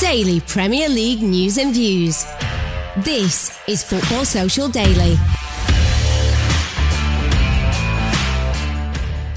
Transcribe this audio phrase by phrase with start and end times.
[0.00, 2.24] Daily Premier League news and views.
[2.98, 5.16] This is Football Social Daily.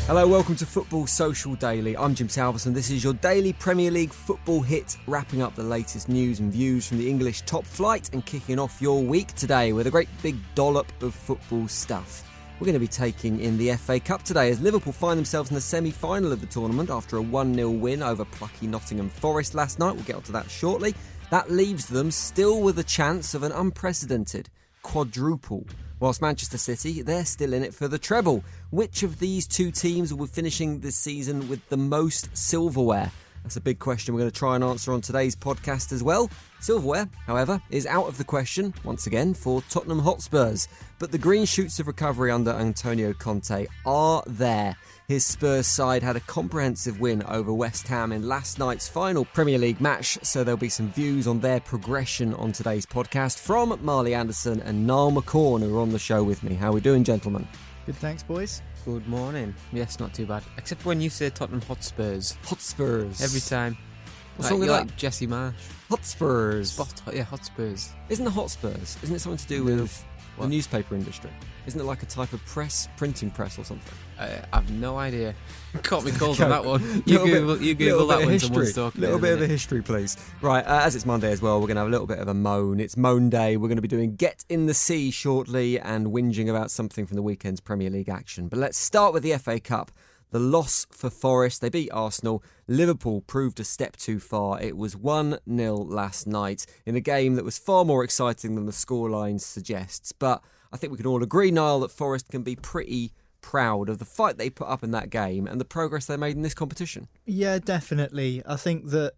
[0.08, 1.98] Hello, welcome to Football Social Daily.
[1.98, 2.74] I'm Jim Salverson.
[2.74, 6.88] This is your daily Premier League football hit, wrapping up the latest news and views
[6.88, 10.36] from the English top flight and kicking off your week today with a great big
[10.56, 12.24] dollop of football stuff.
[12.58, 15.56] We're going to be taking in the FA Cup today as Liverpool find themselves in
[15.56, 19.56] the semi final of the tournament after a 1 0 win over plucky Nottingham Forest
[19.56, 19.94] last night.
[19.94, 20.96] We'll get onto that shortly.
[21.32, 24.50] That leaves them still with a chance of an unprecedented
[24.84, 25.68] quadruple.
[26.00, 28.42] Whilst Manchester City, they're still in it for the treble.
[28.70, 33.12] Which of these two teams will be finishing this season with the most silverware?
[33.46, 36.32] That's a big question we're going to try and answer on today's podcast as well.
[36.62, 40.68] Silverware, however, is out of the question once again for Tottenham Hotspurs.
[40.98, 44.76] But the green shoots of recovery under Antonio Conte are there.
[45.08, 49.60] His Spurs side had a comprehensive win over West Ham in last night's final Premier
[49.60, 54.16] League match, so there'll be some views on their progression on today's podcast from Marley
[54.16, 56.56] Anderson and Niall McCorn, who are on the show with me.
[56.56, 57.48] How are we doing, gentlemen?
[57.86, 58.64] Good, thanks, boys.
[58.86, 59.56] Good morning.
[59.74, 60.44] Yes, not too bad.
[60.60, 62.38] Except when you say Tottenham Hotspurs.
[62.44, 63.20] Hotspurs.
[63.20, 63.76] Every time.
[64.38, 64.88] What's wrong with that?
[64.88, 65.56] like Jesse Marsch.
[65.90, 66.74] Hotspurs.
[66.74, 67.94] Spot, yeah, Hotspurs.
[68.10, 68.98] Isn't the Hotspurs?
[69.02, 69.88] Isn't it something to do No.
[70.38, 71.30] With the newspaper industry?
[71.66, 73.94] Isn't it like a type of press, printing press or something?
[74.20, 75.34] I, I've no idea.
[75.84, 76.82] Caught me cold on that one.
[77.06, 78.40] You Little bit- Google, you Google that one.
[78.40, 79.02] someone's talking.
[79.02, 80.16] little bit of a history, please.
[80.42, 82.28] Right, uh, as it's Monday as well, we're going to have a little bit of
[82.28, 82.80] a moan.
[82.80, 83.58] It's Moan Day.
[83.58, 87.16] We're going to be doing Get in the Sea shortly and whinging about something from
[87.16, 88.48] the weekend's Premier League action.
[88.48, 89.92] But let's start with the FA Cup.
[90.32, 91.62] The loss for Forest.
[91.62, 92.44] They beat Arsenal.
[92.68, 94.62] Liverpool proved a step too far.
[94.62, 98.66] It was 1 0 last night in a game that was far more exciting than
[98.66, 100.12] the scoreline suggests.
[100.12, 100.42] But
[100.72, 104.06] I think we can all agree, Niall, that Forest can be pretty proud of the
[104.06, 107.08] fight they put up in that game and the progress they made in this competition.
[107.26, 108.42] Yeah, definitely.
[108.46, 109.14] I think that,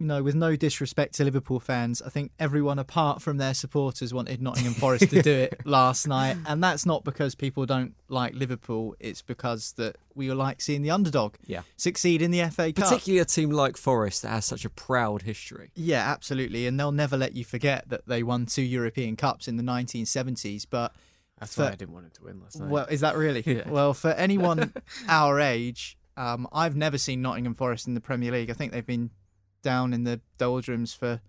[0.00, 4.14] you know, with no disrespect to Liverpool fans, I think everyone apart from their supporters
[4.14, 6.38] wanted Nottingham Forest to do it last night.
[6.46, 10.90] And that's not because people don't like Liverpool, it's because that we like seeing the
[10.90, 11.62] underdog Yeah.
[11.76, 12.88] succeed in the FA Cup.
[12.88, 15.70] Particularly a team like Forest that has such a proud history.
[15.74, 16.66] Yeah, absolutely.
[16.66, 20.64] And they'll never let you forget that they won two European Cups in the 1970s.
[20.68, 20.94] But
[21.38, 22.70] That's for- why I didn't want him to win last night.
[22.70, 23.42] Well, is that really?
[23.46, 23.68] Yeah.
[23.68, 24.72] Well, for anyone
[25.08, 28.48] our age, um, I've never seen Nottingham Forest in the Premier League.
[28.50, 29.10] I think they've been
[29.62, 31.20] down in the doldrums for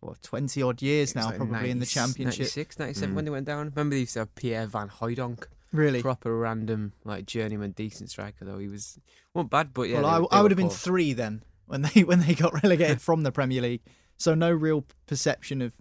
[0.00, 2.40] what twenty odd years now, like probably in the Championship.
[2.40, 3.16] 96, 97 mm.
[3.16, 3.70] when they went down.
[3.70, 5.44] Remember they used to have Pierre Van Hooydonk.
[5.72, 6.02] Really?
[6.02, 8.58] Proper random, like journeyman, decent striker though.
[8.58, 8.98] He was
[9.34, 10.00] wasn't bad, but yeah.
[10.00, 12.62] well, they I, they I would have been three then when they when they got
[12.62, 13.82] relegated from the Premier League.
[14.16, 15.72] So no real perception of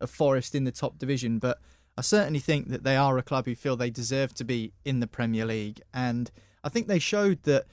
[0.00, 1.58] of Forest in the top division, but
[1.96, 5.00] I certainly think that they are a club who feel they deserve to be in
[5.00, 6.30] the Premier League, and
[6.62, 7.66] I think they showed that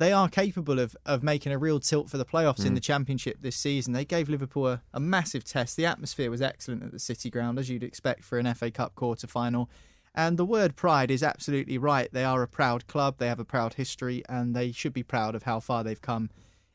[0.00, 2.74] they are capable of, of making a real tilt for the playoffs in hmm.
[2.74, 3.92] the Championship this season.
[3.92, 5.76] They gave Liverpool a, a massive test.
[5.76, 8.94] The atmosphere was excellent at the City Ground, as you'd expect for an FA Cup
[8.94, 9.68] quarter final.
[10.14, 12.08] And the word pride is absolutely right.
[12.10, 15.34] They are a proud club, they have a proud history, and they should be proud
[15.34, 16.30] of how far they've come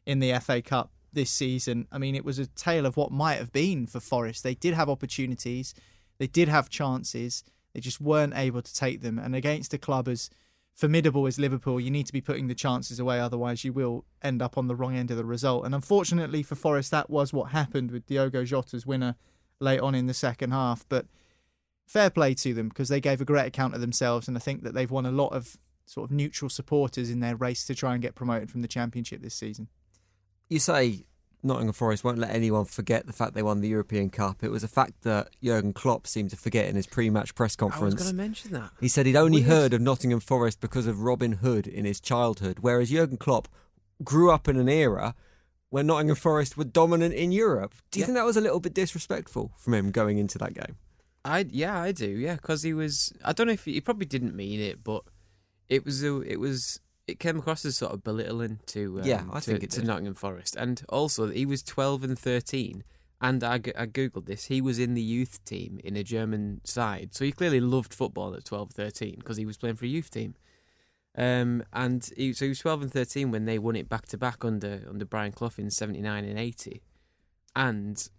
[0.06, 1.88] in the FA Cup this season.
[1.92, 4.44] I mean, it was a tale of what might have been for Forest.
[4.44, 5.74] They did have opportunities,
[6.20, 7.44] they did have chances,
[7.74, 9.18] they just weren't able to take them.
[9.18, 10.30] And against a club as
[10.76, 14.42] formidable as Liverpool, you need to be putting the chances away, otherwise you will end
[14.42, 15.66] up on the wrong end of the result.
[15.66, 19.16] And unfortunately for Forest, that was what happened with Diogo Jota's winner
[19.60, 20.86] late on in the second half.
[20.90, 21.06] But
[21.88, 24.64] fair play to them because they gave a great account of themselves, and I think
[24.64, 27.94] that they've won a lot of sort of neutral supporters in their race to try
[27.94, 29.70] and get promoted from the Championship this season.
[30.50, 31.06] You say
[31.46, 34.44] Nottingham Forest won't let anyone forget the fact they won the European Cup.
[34.44, 37.94] It was a fact that Jurgen Klopp seemed to forget in his pre-match press conference.
[37.94, 38.72] I was going to mention that.
[38.80, 39.50] He said he'd only Weird.
[39.52, 43.48] heard of Nottingham Forest because of Robin Hood in his childhood, whereas Jurgen Klopp
[44.04, 45.16] grew up in an era
[45.70, 47.76] when Nottingham Forest were dominant in Europe.
[47.92, 48.06] Do you Yeah.
[48.08, 50.78] think that was a little bit disrespectful from him going into that game?
[51.24, 52.08] I yeah, I do.
[52.08, 53.12] Yeah, because he was.
[53.24, 55.04] I don't know if he, he probably didn't mean it, but
[55.70, 56.04] it was.
[56.04, 56.80] a- It was.
[57.08, 59.00] It came across as sort of belittling to.
[59.00, 59.88] Um, Yeah, I to, think it to did.
[59.88, 62.84] Nottingham Forest, and also he was twelve and thirteen.
[63.22, 64.46] And I, I googled this.
[64.46, 68.36] He was in the youth team in a German side, so he clearly loved football
[68.36, 70.36] at 12, 13 because he was playing for a youth team.
[71.18, 74.18] Um, and he, so he was twelve and thirteen when they won it back to
[74.18, 76.82] back under under Brian Clough in seventy nine and eighty,
[77.56, 78.10] and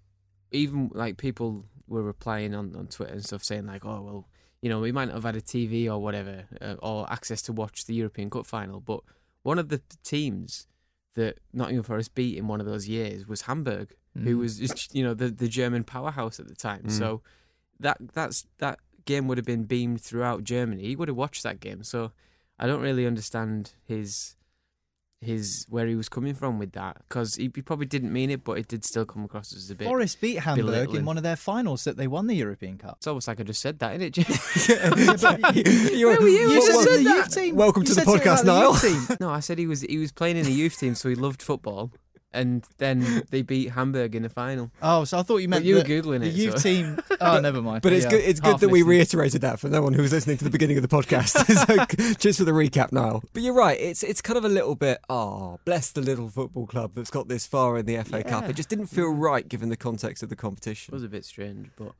[0.50, 4.28] even like people were replying on, on Twitter and stuff saying like, oh well,
[4.62, 7.52] you know, we might not have had a TV or whatever uh, or access to
[7.52, 9.00] watch the European Cup final, but
[9.42, 10.66] one of the teams
[11.14, 14.40] that Nottingham Forest beat in one of those years was Hamburg, who Mm.
[14.40, 16.84] was you know the the German powerhouse at the time.
[16.84, 16.90] Mm.
[16.90, 17.22] So
[17.80, 20.82] that that's that game would have been beamed throughout Germany.
[20.84, 21.82] He would have watched that game.
[21.84, 22.12] So
[22.58, 24.34] I don't really understand his
[25.26, 28.42] his where he was coming from with that because he, he probably didn't mean it,
[28.44, 29.86] but it did still come across as a bit.
[29.86, 32.96] Forest beat Hamburg in one of their finals that they won the European Cup.
[32.98, 34.86] It's almost like I just said that, isn't it?
[35.96, 36.48] You- Where were you?
[36.50, 37.56] You Well, said the that- youth team.
[37.56, 38.72] Welcome You to the podcast, about the Niall.
[38.72, 39.16] youth team.
[39.20, 41.42] no, I said he was he was playing in the youth team, so he loved
[41.42, 41.90] football,
[42.32, 44.70] and then they beat Hamburg in the final.
[44.82, 46.98] Oh, so I thought you meant you were Googling the it, youth so- team.
[47.18, 47.80] Oh, never mind.
[47.80, 48.24] But it's Yeah, good.
[48.24, 48.98] It's good that we listening.
[48.98, 51.30] reiterated that for no one who was listening to the beginning of the podcast.
[52.10, 53.24] so, just for the recap, Niall.
[53.32, 53.80] But you're right.
[53.80, 54.98] It's it's kind of a little bit.
[55.08, 58.50] Oh, bless the little football club that's got this far in the FA Cup.
[58.50, 60.92] It just didn't feel right given the context of the competition.
[60.92, 60.94] It competition.
[60.94, 61.92] was a bit strange, but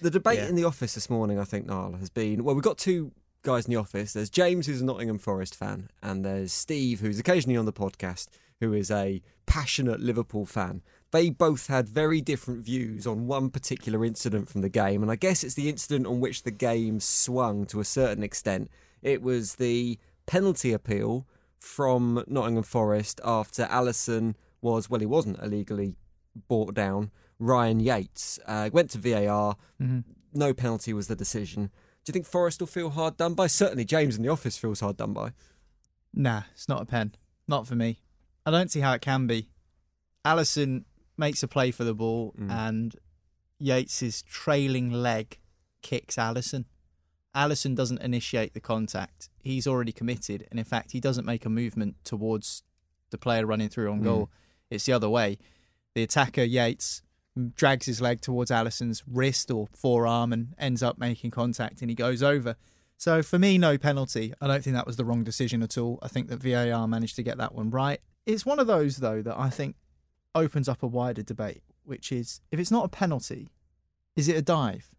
[0.00, 0.48] The debate Yeah.
[0.48, 3.10] in the office this morning, I think, Niall, has been well, we've got two
[3.42, 4.12] guys in the office.
[4.12, 8.28] There's James, who's a Nottingham Forest fan, and there's Steve, who's occasionally on the podcast,
[8.62, 10.82] who is a passionate Liverpool fan.
[11.10, 15.16] They both had very different views on one particular incident from the game, and I
[15.16, 18.70] guess it's the incident on which the game swung to a certain extent.
[19.02, 21.26] It was the penalty appeal
[21.58, 25.96] from Nottingham Forest after Alisson was, well, he wasn't illegally
[26.46, 27.10] brought down.
[27.40, 29.56] Ryan Yates uh, went to VAR.
[29.80, 30.04] Mhm.
[30.32, 31.66] No penalty was the decision.
[32.04, 33.48] Do you think Forest will feel hard done by?
[33.48, 35.32] Certainly, James in the office feels hard done by.
[36.14, 37.16] Nah, it's not a pen.
[37.48, 37.98] Not for me.
[38.44, 39.48] I don't see how it can be.
[40.24, 40.84] Alisson
[41.16, 42.50] makes a play for the ball, Mm.
[42.50, 42.96] and
[43.60, 45.38] Yates's trailing leg
[45.82, 46.64] kicks Alisson.
[47.34, 49.28] Alisson doesn't initiate the contact.
[49.40, 52.62] He's already committed, and in fact, he doesn't make a movement towards
[53.10, 54.04] the player running through on Mm.
[54.04, 54.30] goal.
[54.70, 55.38] It's the other way.
[55.94, 57.02] The attacker Yates
[57.54, 61.94] drags his leg towards Alisson's wrist or forearm and ends up making contact, and he
[61.94, 62.56] goes over.
[62.98, 64.32] So for me, no penalty.
[64.40, 65.98] I don't think that was the wrong decision at all.
[66.02, 68.00] I think that VAR managed to get that one right.
[68.26, 69.76] It's one of those though that I think
[70.34, 73.48] opens up a wider debate, which is if it's not a penalty,
[74.16, 74.94] is it a dive?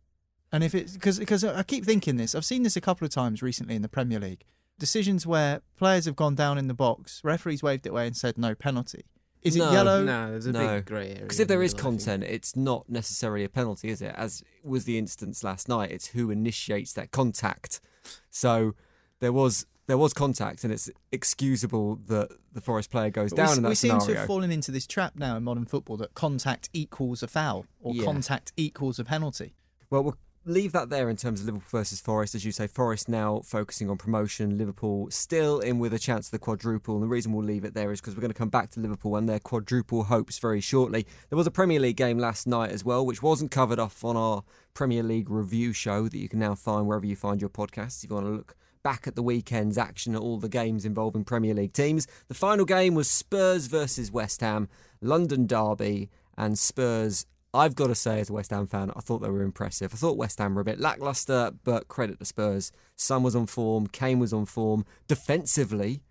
[0.51, 3.11] And if it's because because I keep thinking this, I've seen this a couple of
[3.11, 4.43] times recently in the Premier League.
[4.79, 8.37] Decisions where players have gone down in the box, referees waved it away and said
[8.37, 9.05] no penalty.
[9.43, 10.03] Is No, it yellow?
[10.03, 10.75] no, there's a No.
[10.77, 11.21] big grey area.
[11.21, 12.01] Because if there is middle, I think.
[12.05, 14.13] content, it's not necessarily a penalty, is it?
[14.15, 17.81] As was the instance last night, it's who initiates that contact.
[18.29, 18.73] So
[19.19, 23.47] there was there was contact, and it's excusable that the Forest player goes But down
[23.49, 25.97] we, in that we seem to have fallen into this trap now in modern football
[25.97, 28.05] that contact equals a foul or Yeah.
[28.05, 29.55] contact equals a penalty.
[29.89, 32.35] Well, we'll leave that there in terms of Liverpool versus Forest.
[32.35, 34.57] As you say, Forest now focusing on promotion.
[34.57, 36.95] Liverpool still in with a chance of the quadruple.
[36.95, 38.79] And the reason we'll leave it there is because we're going to come back to
[38.79, 41.05] Liverpool and their quadruple hopes very shortly.
[41.29, 44.17] There was a Premier League game last night as well, which wasn't covered off on
[44.17, 48.03] our Premier League review show that you can now find wherever you find your podcasts
[48.03, 51.23] if you want to look back at the weekend's action at all the games involving
[51.23, 52.07] Premier League teams.
[52.27, 54.69] The final game was Spurs versus West Ham,
[55.01, 57.25] London Derby, and Spurs.
[57.53, 59.93] I've got to say, as a West Ham fan, I thought they were impressive.
[59.93, 62.71] I thought West Ham were a bit lacklustre, but credit to Spurs.
[62.95, 64.85] Son was on form, Kane was on form.
[65.07, 66.01] Defensively,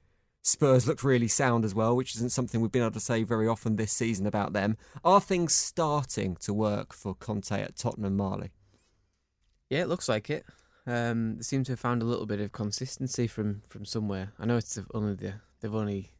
[0.42, 3.46] Spurs looked really sound as well, which isn't something we've been able to say very
[3.46, 4.76] often this season about them.
[5.04, 8.50] Are things starting to work for Conte at Tottenham, Marley?
[9.70, 10.44] Yeah, it looks like it.
[10.86, 14.32] Um, they seem to have found a little bit of consistency from, from somewhere.
[14.38, 16.10] I know it's only the they've only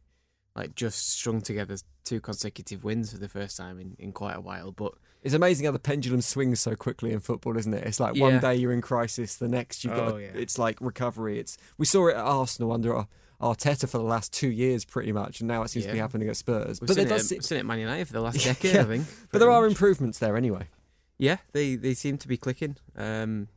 [0.55, 4.41] like just strung together two consecutive wins for the first time in, in quite a
[4.41, 4.71] while.
[4.71, 4.93] But
[5.23, 7.85] It's amazing how the pendulum swings so quickly in football, isn't it?
[7.85, 10.13] It's like one day you're in crisis, the next you've got.
[10.13, 10.27] Oh, a- yeah.
[10.35, 11.39] It's like recovery.
[11.39, 13.05] It's we saw it at Arsenal under
[13.41, 16.29] Arteta for the last two years, pretty much, and now it seems to be happening
[16.29, 16.79] at Spurs.
[16.79, 18.41] we've but seen, there it, does, se- seen it at Man United for the last
[18.45, 18.81] decade, Yeah.
[18.81, 19.05] I think.
[19.31, 20.69] but there pretty are improvements there anyway.
[21.17, 22.77] Yeah, they they seem to be clicking.
[22.95, 23.49] Um,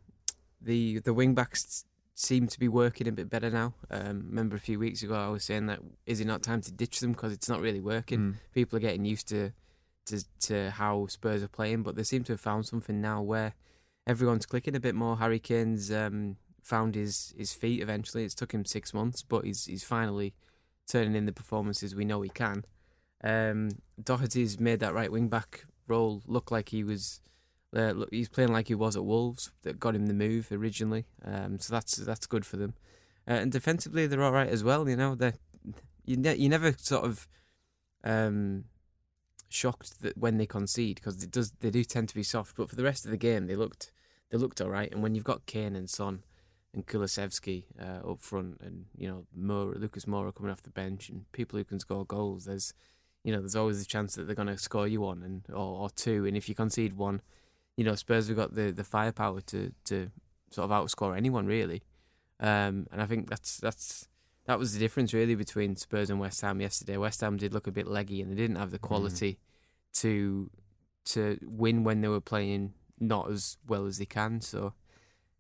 [0.60, 1.84] the the wing backs
[2.14, 3.75] seem to be working a bit better now.
[3.90, 6.72] Um, remember a few weeks ago I was saying that is it not time to
[6.72, 8.18] ditch them because it's not really working.
[8.18, 8.34] Mm.
[8.54, 9.52] People are getting used to,
[10.06, 13.54] to to how Spurs are playing, but they seem to have found something now where
[14.06, 15.18] everyone's clicking a bit more.
[15.18, 18.25] Harry Kane's um, found his his feet eventually.
[18.25, 20.34] It's took him six months, but he's he's finally
[20.88, 22.64] turning in the performances we know he can.
[23.22, 23.70] Um,
[24.02, 27.20] Doherty's made that right wing back role look like he was.
[27.75, 31.06] Uh, look, he's playing like he was at Wolves that got him the move originally.
[31.25, 32.75] Um, so that's that's good for them.
[33.28, 34.88] Uh, and defensively, they're all right as well.
[34.88, 35.32] You know, they
[36.04, 37.28] you ne- you never sort of
[38.04, 38.64] um,
[39.49, 42.56] shocked that when they concede because it does they do tend to be soft.
[42.56, 43.92] But for the rest of the game, they looked
[44.30, 44.90] they looked all right.
[44.90, 46.23] And when you've got Kane and Son
[46.73, 51.30] and Kulusevski uh, up front, and you know Lucas Moura coming off the bench, and
[51.32, 52.73] people who can score goals, there's
[53.25, 55.82] you know there's always a chance that they're going to score you one and or,
[55.82, 56.25] or two.
[56.26, 57.23] And if you concede one,
[57.76, 60.11] you know Spurs have got the, the firepower to to
[60.50, 61.83] sort of outscore anyone really.
[62.38, 64.09] Um, and I think that's that's
[64.47, 66.97] that was the difference really between Spurs and West Ham yesterday.
[66.97, 69.38] West Ham did look a bit leggy and they didn't have the quality
[69.95, 70.50] to
[71.06, 74.40] to win when they were playing not as well as they can.
[74.40, 74.75] So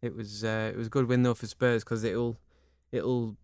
[0.02, 2.38] it was uh, it was a good win though for Spurs because it'll
[2.92, 3.36] it'll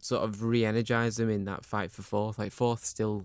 [0.00, 2.38] sort of re-energize them in that fight for fourth.
[2.38, 3.24] Like fourth still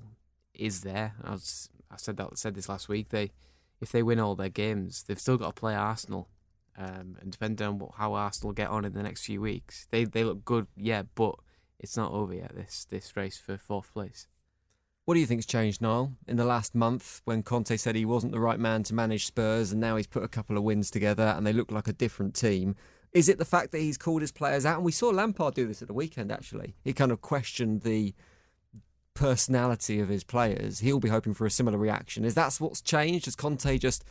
[0.54, 1.14] is there.
[1.24, 3.10] I was I said that said this last week.
[3.10, 3.32] They
[3.80, 6.30] if they win all their games, they've still got to play Arsenal.
[6.78, 10.06] Um, and depending on what, how Arsenal get on in the next few weeks, they
[10.06, 11.36] they look good, yeah, but
[11.80, 12.56] it's not over yet.
[12.56, 14.28] This this race for fourth place.
[15.08, 18.34] What do you think's changed, Niall, in the last month when Conte said he wasn't
[18.34, 21.34] the right man to manage Spurs and now he's put a couple of wins together
[21.38, 22.76] and they look like a different team?
[23.14, 24.76] Is it the fact that he's called his players out?
[24.76, 26.76] And we saw Lampard do this at the weekend, actually.
[26.84, 28.14] He kind of questioned the
[29.18, 30.80] personality of his players.
[30.80, 32.24] He'll be hoping for a similar reaction.
[32.24, 33.26] Is that what's changed?
[33.26, 34.04] Has Conte just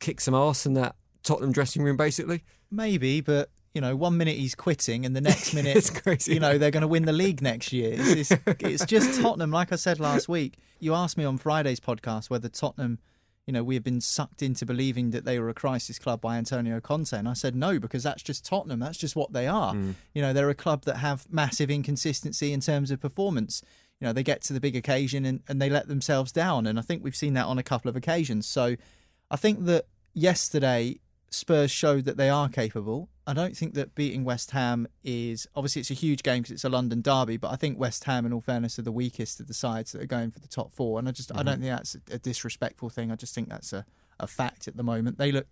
[0.00, 2.44] kicked some arse in that Tottenham dressing room, basically?
[2.70, 6.34] Maybe, but you know, one minute he's quitting, and the next minute, It's crazy.
[6.34, 7.94] You know, they're going to win the league next year.
[7.94, 9.50] It's, it's, it's just Tottenham.
[9.50, 12.98] Like I said last week, you asked me on Friday's podcast whether Tottenham,
[13.46, 16.36] you know, we have been sucked into believing that they were a crisis club by
[16.36, 18.78] Antonio Conte, and I said no because that's just Tottenham.
[18.78, 19.74] That's just what they are.
[19.74, 19.94] Mm.
[20.14, 23.62] You know, they're a club that have massive inconsistency in terms of performance.
[24.02, 26.76] You know, they get to the big occasion and, and they let themselves down, and
[26.76, 28.48] I think we've seen that on a couple of occasions.
[28.48, 28.74] So,
[29.30, 30.98] I think that yesterday
[31.30, 33.10] Spurs showed that they are capable.
[33.28, 36.64] I don't think that beating West Ham is obviously it's a huge game because it's
[36.64, 39.46] a London derby, but I think West Ham, in all fairness, are the weakest of
[39.46, 41.70] the sides that are going for the top four, and I just I don't think
[41.70, 43.12] that's a, disrespectful thing.
[43.12, 43.84] I just think that's a,
[44.18, 45.18] a fact at the moment.
[45.18, 45.46] They look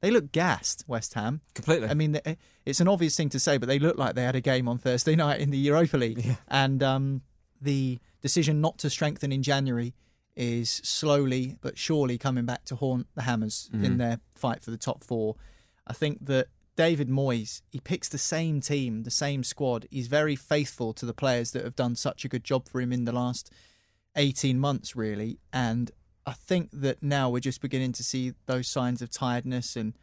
[0.00, 1.42] they look gassed, West Ham.
[1.52, 1.90] Completely.
[1.90, 2.18] I mean,
[2.64, 4.78] it's an obvious thing to say, but they look like they had a game on
[4.78, 7.20] Thursday night in the Europa League, and um,
[7.60, 9.94] the decision not to strengthen in January
[10.36, 13.98] is slowly but surely coming back to haunt the Hammers in mm.
[13.98, 15.36] their fight for the top four.
[15.86, 19.86] I think that David Moyes, he picks the same team, the same squad.
[19.90, 22.92] He's very faithful to the players that have done such a good job for him
[22.92, 23.52] in the last
[24.16, 25.38] 18 months, really.
[25.52, 25.90] And
[26.24, 29.94] I think that now we're just beginning to see those signs of tiredness and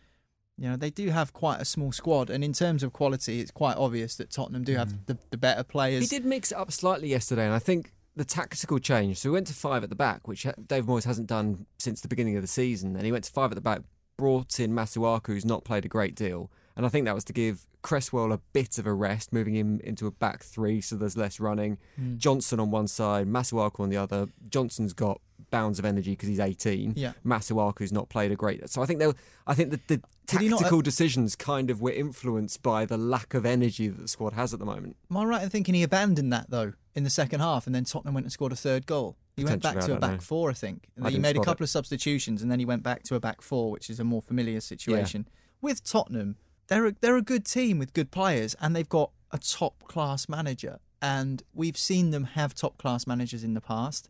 [0.57, 3.51] you know, they do have quite a small squad, and in terms of quality, it's
[3.51, 6.09] quite obvious that Tottenham do have the, the better players.
[6.09, 9.17] He did mix it up slightly yesterday, and I think the tactical change.
[9.19, 12.07] So we went to five at the back, which Dave Moyes hasn't done since the
[12.07, 13.81] beginning of the season, and he went to five at the back,
[14.17, 17.33] brought in Masuaku, who's not played a great deal, and I think that was to
[17.33, 21.15] give Cresswell a bit of a rest, moving him into a back three, so there's
[21.15, 21.77] less running.
[21.95, 22.17] Hmm.
[22.17, 24.27] Johnson on one side, Masuaku on the other.
[24.49, 26.93] Johnson's got bounds of energy because he's 18.
[26.95, 27.13] Yeah.
[27.25, 28.67] Masuaku's not played a great.
[28.69, 29.11] So I think they,
[29.45, 32.85] I think that the Did he not- uh tactical decisions kind of were influenced by
[32.85, 34.97] the lack of energy that the squad has at the moment.
[35.09, 37.83] Am I right in thinking he abandoned that though in the second half, and then
[37.85, 39.17] Tottenham went and scored a third goal?
[39.35, 40.19] He went back to a back know.
[40.19, 40.87] four, I think.
[40.95, 43.19] And I he made a couple of substitutions, and then he went back to a
[43.19, 45.27] back four, which is a more familiar situation.
[45.61, 49.37] With Tottenham, they're a, they're a good team with good players, and they've got a
[49.37, 50.79] top class manager.
[51.01, 54.09] And we've seen them have top class managers in the past,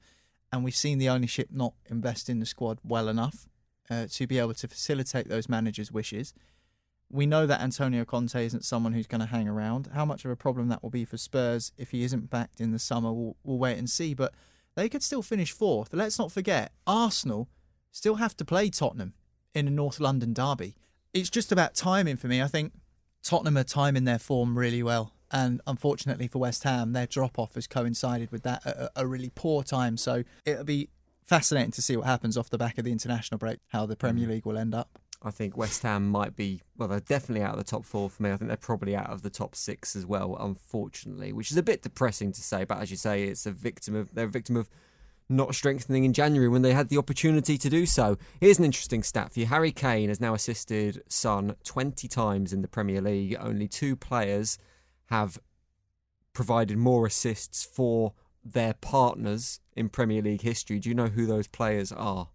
[0.52, 3.48] and we've seen the ownership not invest in the squad well enough
[3.90, 6.34] uh, to be able to facilitate those managers' wishes.
[7.10, 9.90] We know that Antonio Conte isn't someone who's going to hang around.
[9.94, 12.72] How much of a problem that will be for Spurs if he isn't backed in
[12.72, 14.14] the summer, we'll, we'll wait and see.
[14.14, 14.34] But
[14.76, 15.94] they could still finish fourth.
[15.94, 17.50] Let's not forget, Arsenal
[17.92, 19.14] still have to play Tottenham
[19.54, 20.76] in a North London derby.
[21.14, 22.42] It's just about timing for me.
[22.42, 22.74] I think
[23.24, 27.56] Tottenham are timing their form really well And unfortunately for West Ham, their drop off
[27.56, 29.98] has coincided with that at a, a really poor time.
[29.98, 30.90] So it'll be
[31.24, 34.26] fascinating to see what happens off the back of the international break, how the Premier
[34.26, 34.32] mm.
[34.32, 35.00] League will end up.
[35.22, 38.22] I think West Ham might be, well, they're definitely out of the top four for
[38.22, 38.32] me.
[38.32, 41.64] I think they're probably out of the top six as well, unfortunately, which is a
[41.64, 42.64] bit depressing to say.
[42.64, 44.70] But as you say, it's a victim of, they're a victim of
[45.30, 48.18] not strengthening in January when they had the opportunity to do so.
[48.40, 52.62] Here's an interesting stat for you Harry Kane has now assisted Son 20 times in
[52.62, 53.36] the Premier League.
[53.40, 54.58] Only two players
[55.08, 55.40] have
[56.34, 60.80] provided more assists for their partners in Premier League history.
[60.80, 62.30] Do you know who those players are?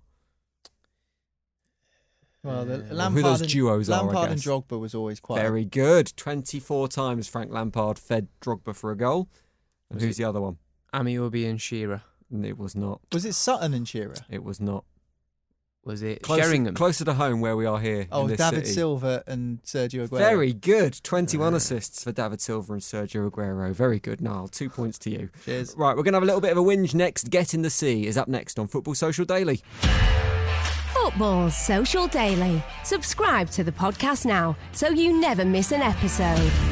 [2.43, 4.41] Well, the, uh, who Lampard, those and, duos are, Lampard and.
[4.41, 6.13] Drogba was always quite a- Very good.
[6.17, 9.29] 24 times Frank Lampard fed Drogba for a goal.
[9.89, 10.59] And Was who's the other one?
[10.93, 12.03] Ameobi and Shearer.
[12.31, 13.01] And It was not.
[13.13, 14.17] Was it Sutton and Shearer?
[14.29, 14.85] It was not.
[15.85, 16.75] Was it Closer, Sheringham?
[16.75, 18.07] closer to home where we are here.
[18.13, 18.73] Oh, in this David city.
[18.75, 20.19] Silva and Sergio Aguero.
[20.19, 21.01] Very good.
[21.03, 23.73] 21 assists for David Silva and Sergio Aguero.
[23.73, 24.47] Very good, Niall.
[24.47, 25.29] Two points to you.
[25.45, 25.75] Cheers.
[25.77, 27.31] Right, we're going to have a little bit of a whinge next.
[27.31, 29.61] Get in the Sea is up next on Football Social Daily.
[30.95, 32.63] Football Social Daily.
[32.85, 36.72] Subscribe to the podcast now so you never miss an episode.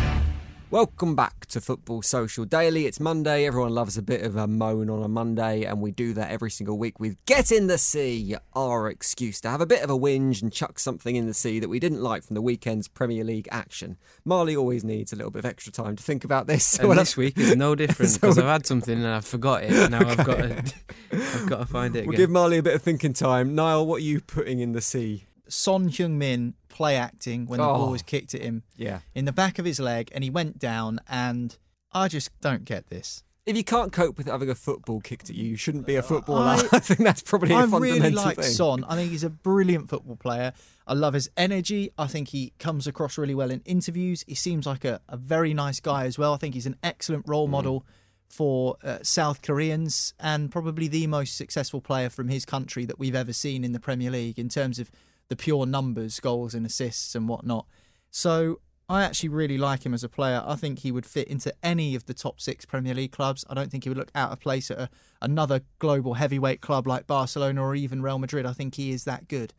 [0.71, 2.85] Welcome back to Football Social Daily.
[2.85, 3.45] It's Monday.
[3.45, 6.49] Everyone loves a bit of a moan on a Monday, and we do that every
[6.49, 9.97] single week with Get in the Sea, our excuse to have a bit of a
[9.97, 13.25] whinge and chuck something in the sea that we didn't like from the weekend's Premier
[13.25, 13.97] League action.
[14.23, 16.63] Marley always needs a little bit of extra time to think about this.
[16.63, 19.07] So And when I- this week is no different because we- I've had something and
[19.07, 19.73] I've forgot it.
[19.73, 20.73] and Now I've got to,
[21.11, 22.23] I've got to find it We'll again.
[22.23, 23.55] give Marley a bit of thinking time.
[23.55, 25.25] Niall, what are you putting in the sea?
[25.49, 27.75] Son Heung-min play acting when the Oh.
[27.75, 28.99] ball was kicked at him Yeah.
[29.13, 31.57] in the back of his leg and he went down and
[31.91, 33.23] I just don't get this.
[33.45, 36.03] If you can't cope with having a football kicked at you, you shouldn't be a
[36.03, 36.45] footballer.
[36.45, 38.45] I, I- think that's probably a I fundamental I really like thing.
[38.45, 38.83] Son.
[38.85, 40.53] I think he's a brilliant football player.
[40.87, 41.91] I love his energy.
[41.97, 44.23] I think he comes across really well in interviews.
[44.27, 46.33] He seems like a, a very nice guy as well.
[46.33, 47.51] I think he's an excellent role Mm.
[47.51, 47.85] model
[48.29, 53.15] for uh, South Koreans and probably the most successful player from his country that we've
[53.15, 54.89] ever seen in the Premier League in terms of
[55.31, 57.65] the pure numbers, goals and assists and whatnot.
[58.09, 60.43] So I actually really like him as a player.
[60.45, 63.45] I think he would fit into any of the top six Premier League clubs.
[63.49, 64.89] I don't think he would look out of place at a,
[65.21, 68.45] another global heavyweight club like Barcelona or even Real Madrid.
[68.45, 69.53] I think he is that good.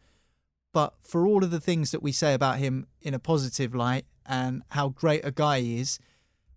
[0.74, 4.04] But for all of the things that we say about him in a positive light
[4.26, 5.98] and how great a guy he is,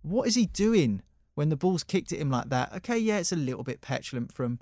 [0.02, 1.02] what is he doing
[1.36, 2.74] when the ball's kicked at him like that?
[2.76, 4.60] Okay, yeah, it's a little bit petulant from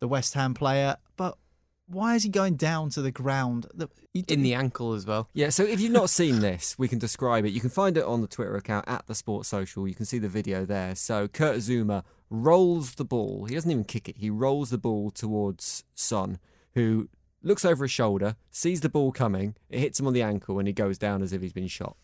[0.00, 1.38] the West Ham player, but
[1.86, 3.66] why is he going down to the ground?
[4.14, 5.28] In the ankle as well.
[5.34, 7.50] Yeah, so if you've not seen this, we can describe it.
[7.50, 9.86] You can find it on the Twitter account at the Sports Social.
[9.86, 10.94] You can see the video there.
[10.94, 13.44] So Kurt Zouma rolls the ball.
[13.46, 14.16] He doesn't even kick it.
[14.18, 16.38] He rolls the ball towards Son,
[16.74, 17.08] who
[17.42, 19.54] looks over his shoulder, sees the ball coming.
[19.68, 21.96] It hits him on the ankle, and he goes down as if he's been shot.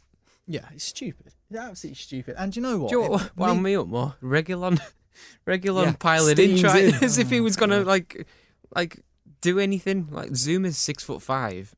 [0.46, 1.32] yeah, it's stupid.
[1.48, 2.34] It's absolutely stupid.
[2.38, 2.90] And you know what?
[2.90, 4.14] Do you know what wound me- me up more?
[4.22, 4.78] Reguilon,
[5.46, 6.94] Reguilon Yeah, piling in, trying in.
[7.02, 8.26] as if he was gonna like,
[8.76, 9.00] like
[9.40, 10.08] do anything.
[10.10, 11.74] Like Zouma's six foot five,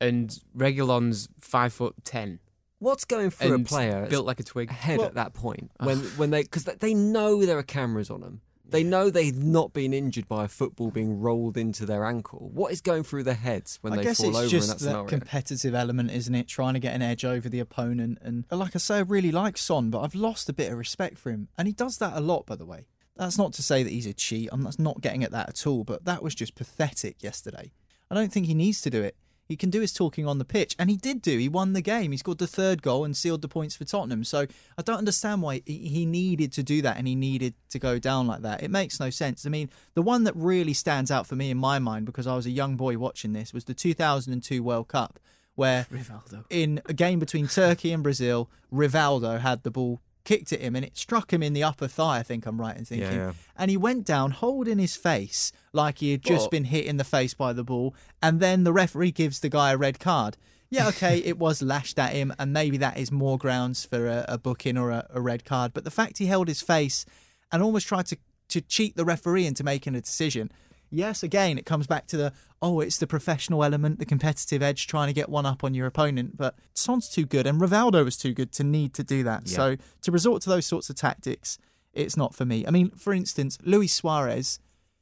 [0.00, 2.40] and Reguilon's five foot ten,
[2.78, 4.70] What's going through and a player built like a twig.
[4.70, 8.20] head Well- at that point when when they because they know there are cameras on
[8.20, 8.40] them.
[8.68, 12.50] They know they've not been injured by a football being rolled into their ankle.
[12.52, 14.68] What is going through their heads when I they guess fall it's over just in
[14.70, 15.06] that that scenario?
[15.06, 16.48] competitive element, isn't it?
[16.48, 18.18] Trying to get an edge over the opponent.
[18.22, 21.16] And like I say, I really like Son, but I've lost a bit of respect
[21.16, 21.46] for him.
[21.56, 22.86] And he does that a lot, by the way.
[23.16, 24.48] That's not to say that he's a cheat.
[24.52, 25.84] I'm that's not getting at that at all.
[25.84, 27.72] But that was just pathetic yesterday.
[28.10, 29.16] I don't think he needs to do it.
[29.48, 31.38] He can do his talking on the pitch, and he did do.
[31.38, 32.10] He won the game.
[32.10, 34.24] He scored the third goal and sealed the points for Tottenham.
[34.24, 37.98] So I don't understand why he needed to do that and he needed to go
[37.98, 38.62] down like that.
[38.62, 39.46] It makes no sense.
[39.46, 42.34] I mean, the one that really stands out for me in my mind because I
[42.34, 45.20] was a young boy watching this was the 2002 World Cup,
[45.54, 46.44] where Rivaldo.
[46.50, 50.84] in a game between Turkey and Brazil, Rivaldo had the ball kicked at him and
[50.84, 52.18] it struck him in the upper thigh.
[52.18, 53.32] I think I'm right in thinking, yeah.
[53.56, 57.04] and he went down holding his face like he had just been hit in the
[57.04, 60.36] face by the ball, and then the referee gives the guy a red card.
[60.68, 64.26] Yeah, okay, it was lashed at him, and maybe that is more grounds for a,
[64.28, 65.72] a booking or a, a red card.
[65.72, 67.06] But the fact he held his face
[67.50, 70.50] and almost tried to to cheat the referee into making a decision.
[70.90, 74.86] Yes, again, it comes back to the oh, it's the professional element, the competitive edge,
[74.86, 76.36] trying to get one up on your opponent.
[76.36, 79.42] But Son's too good, and Rivaldo was too good to need to do that.
[79.46, 79.56] Yeah.
[79.56, 81.58] So to resort to those sorts of tactics,
[81.92, 82.66] it's not for me.
[82.66, 84.58] I mean, for instance, Luis Suarez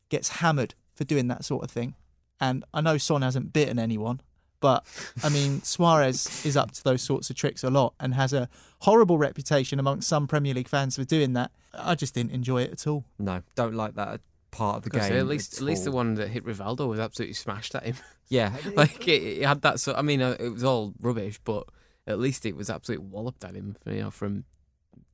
[0.09, 1.95] gets hammered for doing that sort of thing,
[2.41, 4.21] and I know Son hasn't bitten anyone.
[4.61, 4.87] But
[5.23, 8.49] I mean, Suarez is up to those sorts of tricks a lot and has a
[8.81, 11.51] horrible reputation amongst some Premier League fans for doing that.
[11.75, 13.05] I just didn't enjoy it at all.
[13.19, 14.21] No, don't like that
[14.55, 15.13] part of the game.
[15.13, 17.97] At least, at at least the one that hit Rivaldo was absolutely smashed at him.
[18.29, 19.81] Yeah, like it, it had that.
[19.81, 21.69] So I mean, uh, it was all rubbish, but
[22.07, 23.77] at least it was absolutely walloped at him.
[23.85, 24.45] You know, from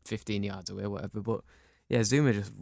[0.05, 1.21] 15 yards away, or whatever.
[1.21, 1.41] But
[1.89, 2.53] yeah, Zouma just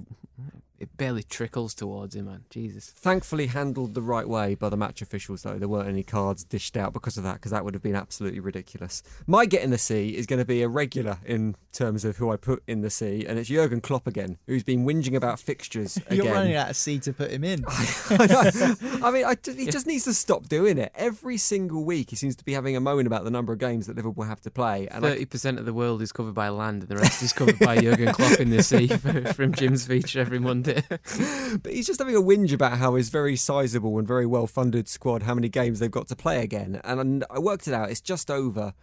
[0.78, 2.44] it barely trickles towards him, man.
[2.50, 2.90] Jesus.
[2.90, 5.58] Thankfully handled the right way by the match officials, though.
[5.58, 8.40] There weren't any cards dished out because of that, because that would have been absolutely
[8.40, 9.02] ridiculous.
[9.26, 12.30] My get in the sea is going to be a regular in terms of who
[12.30, 15.98] I put in the sea, and it's Jurgen Klopp again, who's been whinging about fixtures
[16.10, 16.34] You're again.
[16.34, 17.64] running out of seed to put him in.
[17.68, 20.92] I mean, I, he just needs to stop doing it.
[20.94, 23.88] Every single week, he seems to be having a moan about the number of games
[23.88, 24.86] that Liverpool have to play.
[24.88, 27.58] And Thirty percent of the world is covered by land, and the rest is covered
[27.58, 30.67] by Jurgen Klopp in the sea from Jim's feature every Monday.
[31.62, 34.88] but he's just having a whinge about how his very sizable and very well funded
[34.88, 36.80] squad, how many games they've got to play again.
[36.84, 38.74] And I worked it out, it's just over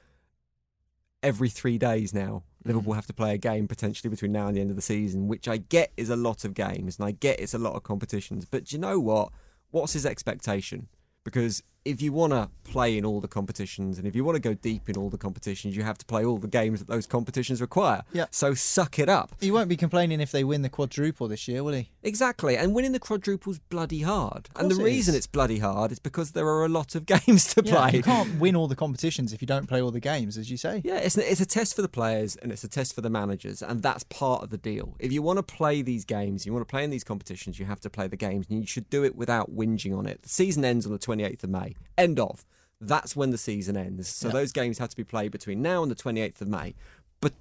[1.24, 2.44] every three days now.
[2.64, 5.28] Liverpool have to play a game potentially between now and the end of the season,
[5.28, 7.84] which I get is a lot of games and I get it's a lot of
[7.84, 8.46] competitions.
[8.46, 9.30] But do you know what?
[9.72, 10.88] What's his expectation?
[11.24, 14.40] Because if you want to play in all the competitions and if you want to
[14.42, 17.06] go deep in all the competitions, you have to play all the games that those
[17.06, 18.02] competitions require.
[18.12, 18.26] Yeah.
[18.32, 19.36] So suck it up.
[19.40, 21.92] He won't be complaining if they win the quadruple this year, will he?
[22.02, 24.50] Exactly, and winning the quadruple's bloody hard.
[24.56, 25.20] And the it reason is.
[25.20, 27.98] it's bloody hard is because there are a lot of games to Yeah, play.
[27.98, 30.58] you can't win all the competitions if you don't play all the games, as you
[30.58, 30.82] say.
[30.84, 33.62] Yeah, it's, it's a test for the players and it's a test for the managers,
[33.62, 34.96] and that's part of the deal.
[35.00, 37.66] If you want to play these games, you want to play in these competitions, you
[37.68, 40.24] have to play the games, and you should do it without whinging on it.
[40.24, 41.75] The season ends on the 28th of May.
[41.98, 42.46] End of.
[42.82, 44.08] That's when the season ends.
[44.10, 44.34] So Yeah.
[44.34, 46.76] those games have to be played between now and the 28th of May.
[47.22, 47.34] But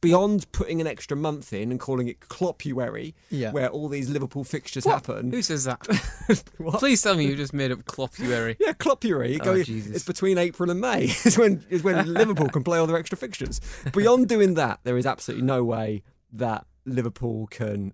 [0.00, 3.50] beyond putting an extra month in and calling it Clopuary, Yeah.
[3.50, 5.32] where all these Liverpool fixtures happen.
[5.32, 5.80] Who says that?
[6.58, 6.78] What?
[6.78, 8.56] Please tell me you just made up Clopuary.
[8.60, 9.36] Yeah, Clopuary.
[9.36, 9.94] It Oh, Jesus.
[9.96, 11.04] it's between April and May.
[11.24, 13.60] is when is when Liverpool can play all their extra fixtures.
[13.92, 17.92] Beyond doing that, there is absolutely no way that Liverpool can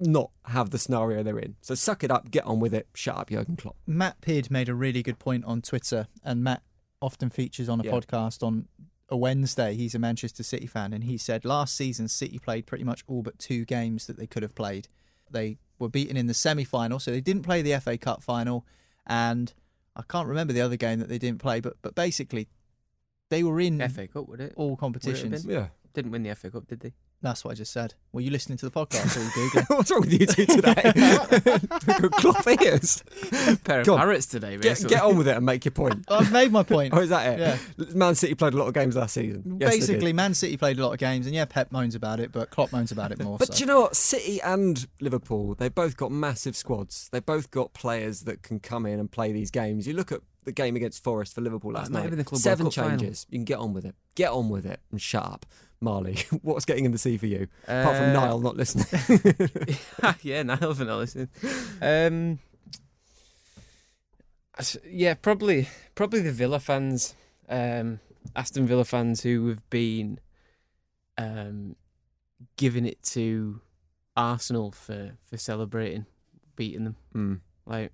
[0.00, 1.56] not have the scenario they're in.
[1.60, 2.88] So suck it up, get on with it.
[2.94, 3.76] Shut up, Jurgen Klopp.
[3.86, 6.62] Matt Pidd made a really good point on Twitter, and Matt
[7.00, 7.92] often features on a Yeah.
[7.92, 8.68] podcast on
[9.08, 9.74] a Wednesday.
[9.74, 13.22] He's a Manchester City fan, and he said last season City played pretty much all
[13.22, 14.88] but two games that they could have played.
[15.30, 18.66] They were beaten in the semi final, so they didn't play the FA Cup final,
[19.06, 19.52] and
[19.96, 22.48] I can't remember the other game that they didn't play, but but basically
[23.28, 24.52] they were in FA Cup, would it?
[24.56, 25.44] all Would it competitions.
[25.46, 25.68] Yeah.
[25.92, 26.92] Didn't win the FA Cup, did they?
[27.24, 27.94] That's what I just said.
[28.12, 29.76] Were you listening to the podcast or were you Googling?
[29.78, 32.08] What's wrong with you two today?
[32.12, 33.02] Klopp ears.
[33.64, 33.98] Pair of Go on.
[34.00, 34.94] parrots today, Get, basically.
[34.94, 36.04] get on with it and make your point.
[36.08, 36.92] I've made my point.
[36.94, 37.58] Oh, is that it?
[37.78, 37.84] Yeah.
[37.94, 39.56] Man City played a lot of games last season.
[39.58, 39.86] Yes, they did.
[39.86, 42.50] Basically, Man City played a lot of games, and yeah, Pep moans about it, but
[42.50, 43.38] Klopp moans about it more.
[43.38, 43.54] But so.
[43.54, 43.96] do you know what?
[43.96, 47.08] City and Liverpool, they've both got massive squads.
[47.10, 49.86] They've both got players that can come in and play these games.
[49.88, 52.02] You look at the game against Forest for Liverpool last might night.
[52.02, 52.90] have been the Club World Seven Cup final.
[52.98, 53.26] changes.
[53.30, 53.94] You can get on with it.
[54.14, 55.46] Get on with it and shut up.
[55.80, 57.48] Marley, what's getting in the sea for you?
[57.68, 59.76] Apart from Uh, Niall not listening.
[60.22, 61.28] yeah, Niall for not listening.
[61.82, 62.38] Um,
[64.88, 67.14] yeah, probably, probably the Villa fans,
[67.48, 68.00] um,
[68.36, 70.20] Aston Villa fans who have been
[71.18, 71.76] um,
[72.56, 73.60] giving it to
[74.16, 76.06] Arsenal for for celebrating
[76.56, 76.96] beating them.
[77.14, 77.40] Mm.
[77.66, 77.92] Like,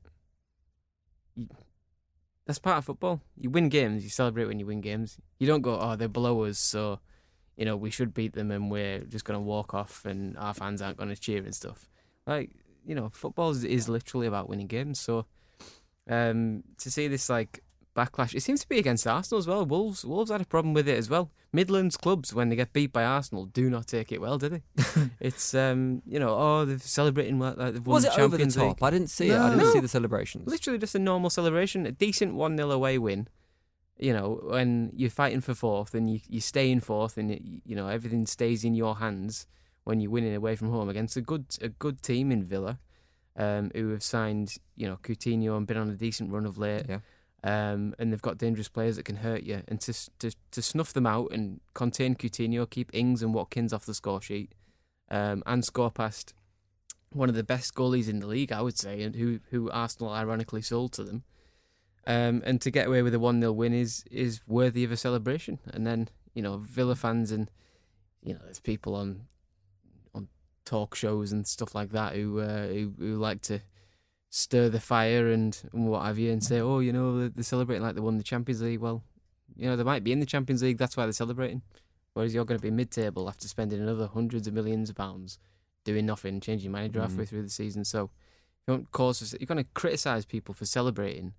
[1.34, 1.48] you,
[2.46, 3.20] that's part of football.
[3.36, 5.18] You win games, you celebrate when you win games.
[5.38, 7.00] You don't go, oh, they're below us, so
[7.56, 10.54] you know we should beat them, and we're just going to walk off, and our
[10.54, 11.88] fans aren't going to cheer and stuff.
[12.26, 12.50] Like,
[12.86, 15.00] you know, football is, is literally about winning games.
[15.00, 15.26] So,
[16.08, 17.62] um, to see this like
[17.96, 18.34] backlash.
[18.34, 19.64] It seems to be against Arsenal as well.
[19.66, 21.30] Wolves Wolves had a problem with it as well.
[21.52, 24.62] Midlands clubs, when they get beat by Arsenal, do not take it well, do they?
[25.20, 28.46] it's um, you know, oh, they're celebrating like they've won Was the it over the
[28.46, 28.80] top?
[28.80, 28.82] League.
[28.82, 29.36] I didn't see it.
[29.36, 29.72] I didn't No.
[29.72, 30.46] see the celebrations.
[30.48, 33.26] Literally just a normal celebration, a decent one 0 away win.
[34.00, 37.60] You know, when you're fighting for fourth and you you stay in fourth, and you,
[37.64, 39.46] you know everything stays in your hands
[39.84, 42.78] when you're winning away from home against a good a good team in Villa,
[43.36, 46.86] um, who have signed you know Coutinho and been on a decent run of late.
[46.88, 47.00] Yeah.
[47.42, 50.92] Um, and they've got dangerous players that can hurt you, and to, to to snuff
[50.92, 54.54] them out and contain Coutinho, keep Ings and Watkins off the score sheet,
[55.10, 56.34] um, and score past
[57.12, 60.12] one of the best goalies in the league, I would say, and who who Arsenal
[60.12, 61.24] ironically sold to them.
[62.06, 64.96] Um, and to get away with a one 0 win is is worthy of a
[64.96, 65.58] celebration.
[65.72, 67.50] And then you know Villa fans and
[68.22, 69.22] you know there's people on
[70.14, 70.28] on
[70.64, 73.60] talk shows and stuff like that who uh, who, who like to
[74.30, 77.82] stir the fire and, and what have you, and say, oh, you know, they're, celebrating
[77.82, 78.80] like they won the Champions League.
[78.80, 79.02] Well,
[79.56, 80.78] you know, they might be in the Champions League.
[80.78, 81.62] That's why they're celebrating.
[82.14, 85.38] Whereas you're going to be mid-table after spending another hundreds of millions of pounds
[85.84, 87.84] doing nothing, changing manager halfway through the season.
[87.84, 88.10] So
[88.66, 91.34] you don't cause you're going to criticise people for celebrating.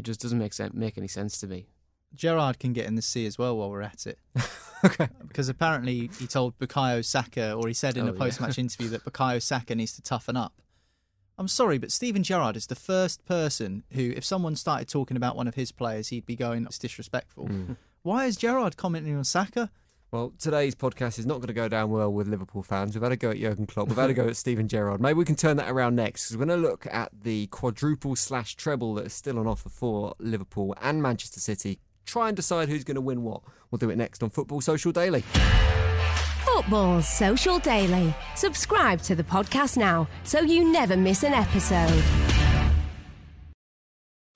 [0.00, 1.66] It just doesn't make sense, make any sense to me.
[2.14, 4.18] Gerrard can get in the sea as well while we're at it.
[4.84, 5.08] okay.
[5.28, 9.04] Because apparently he told Bukayo Saka, or he said in Oh, a post-match interview that
[9.04, 10.54] Bukayo Saka needs to toughen up.
[11.36, 15.36] I'm sorry, but Steven Gerrard is the first person who, if someone started talking about
[15.36, 17.48] one of his players, he'd be going, it's disrespectful.
[17.48, 17.72] Hmm.
[18.00, 19.70] Why is Gerrard commenting on Saka?
[20.12, 22.96] Well, today's podcast is not going to go down well with Liverpool fans.
[22.96, 23.86] We've had a go at Jurgen Klopp.
[23.86, 25.00] We've had a go at Steven Gerrard.
[25.00, 28.16] Maybe we can turn that around next because we're going to look at the quadruple
[28.16, 31.78] slash treble that is still on offer for Liverpool and Manchester City.
[32.06, 33.42] Try and decide who's going to win what.
[33.70, 35.20] We'll do it next on Football Social Daily.
[36.44, 38.12] Football Social Daily.
[38.34, 42.29] Subscribe to the podcast now so you never miss an episode.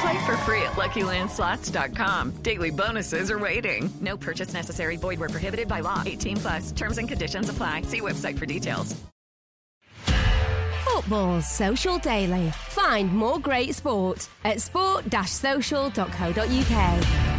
[0.00, 2.30] Play for free at LuckyLandSlots.com.
[2.42, 3.92] Daily bonuses are waiting.
[4.00, 4.96] No purchase necessary.
[4.96, 6.02] Void were prohibited by law.
[6.04, 6.72] 18 plus.
[6.72, 7.82] Terms and conditions apply.
[7.82, 8.96] See website for details.
[10.84, 12.50] Football Social Daily.
[12.68, 17.33] Find more great sport at sport-social.co.uk.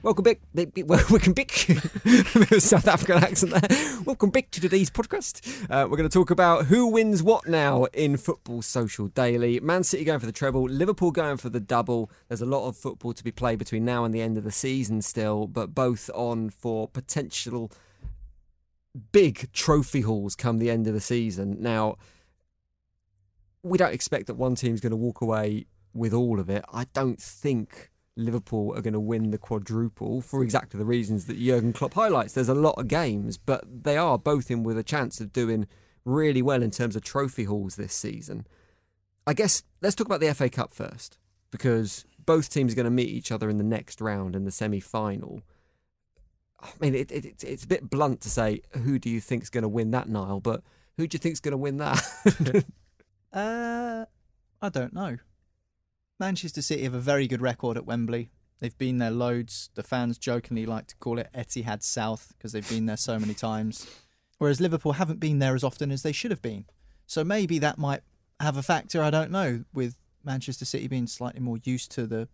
[0.00, 0.38] Welcome back.
[0.86, 1.50] Welcome back.
[2.60, 4.00] South African accent there.
[4.04, 5.64] Welcome back to today's podcast.
[5.64, 9.58] Uh, we're going to talk about who wins what now in Football Social Daily.
[9.58, 12.12] Man City going for the treble, Liverpool going for the double.
[12.28, 14.52] There's a lot of football to be played between now and the end of the
[14.52, 17.72] season still, but both on for potential
[19.10, 21.56] big trophy hauls come the end of the season.
[21.58, 21.96] Now,
[23.64, 26.64] we don't expect that one team's going to walk away with all of it.
[26.72, 31.38] I don't think Liverpool are going to win the quadruple for exactly the reasons that
[31.38, 32.34] Jurgen Klopp highlights.
[32.34, 35.66] There's a lot of games, but they are both in with a chance of doing
[36.04, 38.46] really well in terms of trophy hauls this season.
[39.26, 41.18] I guess let's talk about the FA Cup first,
[41.50, 44.50] because both teams are going to meet each other in the next round in the
[44.50, 45.42] semi final.
[46.60, 49.62] I mean, it, it, it's- a bit blunt to say who do you think's going
[49.62, 50.62] to win that, Niall, but
[50.96, 52.64] who do you think's going to win that?
[53.30, 54.06] Uh,
[54.62, 55.18] I don't know.
[56.18, 58.30] Manchester City have a very good record at Wembley.
[58.60, 59.70] They've been there loads.
[59.74, 63.34] The fans jokingly like to call it Etihad South because they've been there so many
[63.34, 63.86] times.
[64.38, 66.64] Whereas Liverpool haven't been there as often as they should have been.
[67.06, 68.00] So maybe that might
[68.40, 69.02] have a factor.
[69.02, 69.64] I don't know.
[69.72, 72.28] With Manchester City being slightly more used to the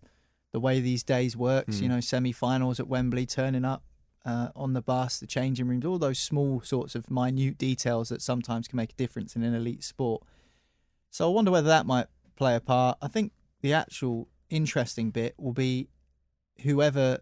[0.53, 1.83] the way these days works, Hmm.
[1.83, 3.83] you know, semi-finals at Wembley, turning up
[4.25, 8.23] uh, on the bus, the changing rooms, all those small sorts of minute details that
[8.23, 10.23] sometimes can make a difference in an elite sport.
[11.11, 12.99] So I wonder whether that might play a part.
[13.03, 13.33] I think
[13.65, 15.89] the actual interesting bit will be
[16.65, 17.21] whoever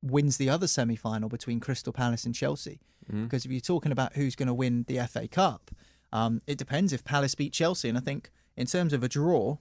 [0.00, 2.80] wins the other semi final between Crystal Palace and Chelsea.
[3.12, 3.24] Mm.
[3.24, 5.70] Because if you're talking about who's going to win the FA Cup,
[6.10, 7.90] um, it depends if Palace beat Chelsea.
[7.90, 9.58] And I think in terms of a draw,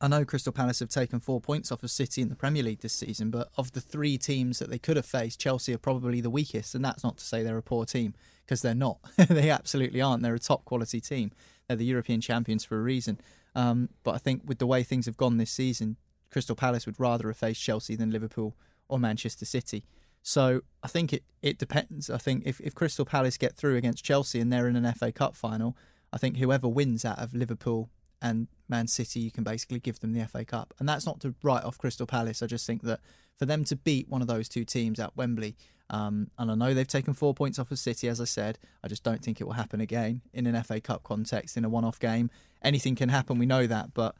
[0.00, 2.80] I know Crystal Palace have taken four points off of City in the Premier League
[2.80, 6.22] this season, but of the three teams that they could have faced, Chelsea are probably
[6.22, 6.74] the weakest.
[6.74, 8.14] And that's not to say they're a poor team,
[8.46, 8.96] because they're not.
[9.28, 10.22] they absolutely aren't.
[10.22, 11.32] They're a top quality team.
[11.68, 13.20] They're the European champions for a reason.
[13.54, 15.96] Um, but I think with the way things have gone this season,
[16.30, 18.56] Crystal Palace would rather have faced Chelsea than Liverpool
[18.88, 19.84] or Manchester City.
[20.22, 22.08] So I think it, it depends.
[22.08, 25.12] I think if, if Crystal Palace get through against Chelsea and they're in an FA
[25.12, 25.76] Cup final,
[26.12, 27.90] I think whoever wins out of Liverpool
[28.22, 30.72] and Man City, you can basically give them the FA Cup.
[30.78, 32.42] And that's not to write off Crystal Palace.
[32.42, 33.00] I just think that
[33.38, 35.56] for them to beat one of those two teams at Wembley,
[35.90, 38.88] um, and I know they've taken four points off of City, as I said, I
[38.88, 41.84] just don't think it will happen again in an FA Cup context, in a one
[41.84, 42.30] off game.
[42.64, 44.16] Anything can happen, we know that, but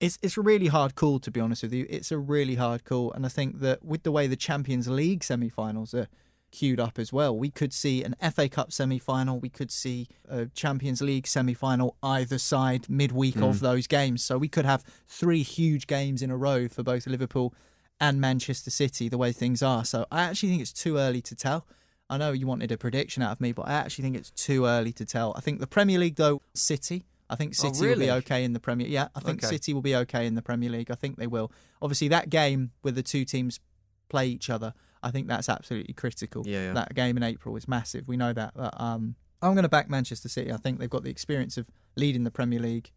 [0.00, 1.84] it's it's a really hard call to be honest with you.
[1.90, 5.24] It's a really hard call, and I think that with the way the Champions League
[5.24, 6.06] semi-finals are
[6.50, 10.46] queued up as well, we could see an FA Cup semi-final, we could see a
[10.46, 13.48] Champions League semi-final either side midweek Mm.
[13.50, 14.22] of those games.
[14.22, 17.52] So we could have three huge games in a row for both Liverpool
[18.00, 19.08] and Manchester City.
[19.10, 21.66] The way things are, so I actually think it's too early to tell.
[22.08, 24.64] I know you wanted a prediction out of me, but I actually think it's too
[24.64, 25.34] early to tell.
[25.36, 27.04] I think the Premier League, though, City.
[27.30, 28.86] I think Oh, City will be okay in the Premier.
[28.86, 29.48] Yeah, I think Okay.
[29.54, 30.90] City will be okay in the Premier League.
[30.90, 31.52] I think they will.
[31.82, 33.60] Obviously, that game where the two teams
[34.08, 36.42] play each other, I think that's absolutely critical.
[36.46, 36.72] Yeah, yeah.
[36.72, 38.08] That game in April is massive.
[38.08, 38.54] We know that.
[38.54, 40.52] But, um, I'm going to back Manchester City.
[40.52, 42.90] I think they've got the experience of leading the Premier League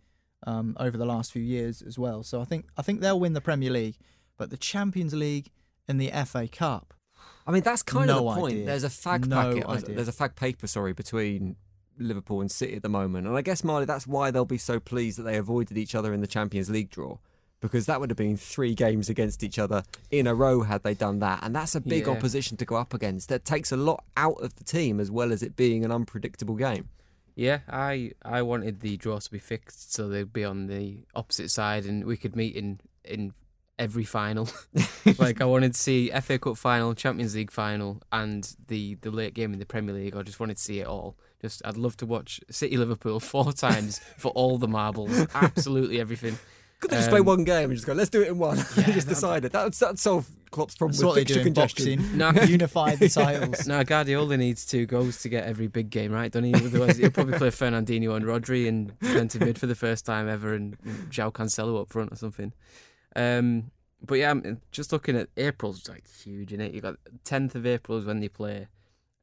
[0.48, 2.24] um, over the last few years as well.
[2.24, 3.98] So I think I think they'll win the Premier League,
[4.38, 5.52] but the Champions League
[5.88, 6.94] and the FA Cup.
[7.46, 8.54] I mean, that's kind No of the point.
[8.54, 8.66] idea.
[8.66, 9.66] There's a fag No packet.
[9.68, 9.96] idea.
[9.96, 11.58] There's a fag paper, sorry, between
[11.98, 14.80] Liverpool and City at the moment, and I guess Marley, that's why they'll be so
[14.80, 17.18] pleased that they avoided each other in the Champions League draw.
[17.60, 20.96] Because that would have been three games against each other in a row had they
[20.96, 21.44] done that.
[21.44, 22.14] And that's a big Yeah.
[22.14, 23.30] opposition to go up against.
[23.30, 26.56] That takes a lot out of the team as well as it being an unpredictable
[26.56, 26.90] game.
[27.36, 31.52] Yeah, I I wanted the draw to be fixed so they'd be on the opposite
[31.52, 33.32] side and we could meet in in
[33.78, 34.50] every final.
[35.20, 39.36] like I wanted to see FA Cup final, Champions League final, and the the late
[39.36, 40.16] game in the Premier League.
[40.16, 41.16] I just wanted to see it all.
[41.42, 46.38] Just I'd love to watch City Liverpool four times for all the marbles, absolutely everything.
[46.80, 48.58] Could they just play Um, one game and just go, let's do it in one?
[48.58, 49.52] just decided.
[49.52, 51.98] That would that'd solve Klopp's problem That's with what they fixture do congestion.
[52.00, 52.18] boxing.
[52.18, 52.32] No.
[52.44, 53.68] Unify the titles.
[53.68, 56.56] No, Guardiola needs two goals to get every big game right, don't he?
[56.56, 60.56] Otherwise, he'll probably play Fernandinho and Rodri in defensive mid for the first time ever,
[60.56, 60.76] and
[61.12, 62.52] João Cancelo up front or something.
[63.16, 63.70] Um,
[64.04, 66.74] but yeah, I'm just looking at April's like huge in it.
[66.74, 68.68] You got 10th of April is when they play.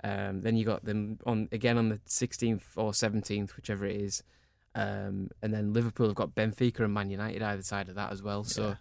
[0.05, 4.23] Um, then you got them on again on the 16th or 17th, whichever it is.
[4.75, 8.23] Um, and then Liverpool have got Benfica and Man United either side of that as
[8.23, 8.45] well.
[8.45, 8.77] So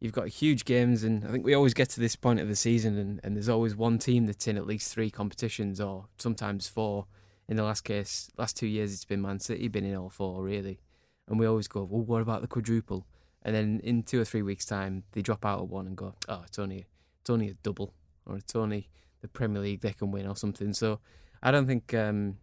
[0.00, 2.56] you've got huge games, and I think we always get to this point of the
[2.56, 6.68] season, and, and there's always one team that's in at least three competitions, or sometimes
[6.68, 7.06] four.
[7.48, 10.42] In the last case, last two years, it's been Man City, been in all four
[10.42, 10.80] really,
[11.26, 13.06] and we always go, well, what about the quadruple?
[13.42, 16.14] And then in two or three weeks' time, they drop out of one and go,
[16.28, 16.86] oh, it's only
[17.20, 17.94] it's only a double,
[18.26, 20.72] or it's only the Premier League they can win or something.
[20.72, 21.00] So
[21.42, 22.38] I don't think um,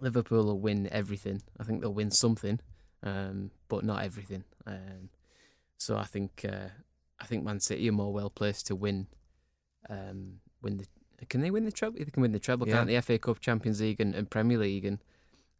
[0.00, 1.42] Liverpool will win everything.
[1.58, 2.60] I think they'll win something,
[3.02, 4.44] um, but not everything.
[4.66, 5.10] Um,
[5.76, 6.68] so I think uh,
[7.20, 9.06] I think Man City are more well placed to win.
[9.88, 10.86] Um, win the
[11.28, 11.98] can they win the treble?
[11.98, 12.74] They can win the treble, Yeah.
[12.74, 13.00] can't they?
[13.00, 14.98] FA Cup, Champions League, and, and Premier League, and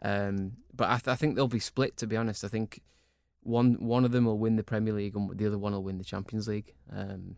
[0.03, 1.97] um, but I, th- I think they'll be split.
[1.99, 2.81] To be honest, I think
[3.42, 5.99] one one of them will win the Premier League, and the other one will win
[5.99, 6.75] the Champions League.
[6.92, 7.37] Um,